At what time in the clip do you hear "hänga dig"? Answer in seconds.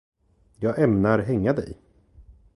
1.19-1.79